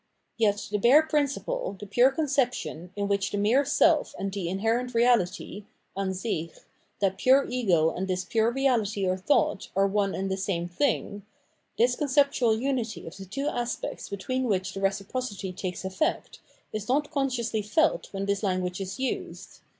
Yet 0.35 0.67
the 0.71 0.79
bare 0.79 1.03
principle, 1.03 1.77
the 1.79 1.85
pure 1.85 2.09
conception, 2.09 2.91
in 2.95 3.07
which 3.07 3.29
the 3.29 3.37
mere 3.37 3.63
self 3.63 4.15
and 4.17 4.33
the 4.33 4.49
inherent 4.49 4.93
reahty 4.93 5.65
{Ansich), 5.95 6.61
that 7.01 7.19
pure 7.19 7.45
ego 7.47 7.91
and 7.91 8.07
this 8.07 8.25
pure 8.25 8.51
reahty 8.51 9.07
or 9.07 9.15
thought, 9.15 9.69
are 9.75 9.85
one 9.85 10.15
and 10.15 10.31
the 10.31 10.37
same 10.37 10.67
thing— 10.67 11.21
this 11.77 11.95
conceptual 11.95 12.59
unity 12.59 13.05
of 13.05 13.15
the 13.17 13.25
two 13.25 13.47
aspects 13.47 14.09
between 14.09 14.45
which 14.45 14.73
the 14.73 14.81
reciprocity 14.81 15.53
takes 15.53 15.83
efiect, 15.83 16.39
is 16.73 16.89
not 16.89 17.11
consciously 17.11 17.61
felt 17.61 18.11
when 18.11 18.25
this 18.25 18.41
language 18.41 18.81
is 18.81 18.97
used. 18.99 19.59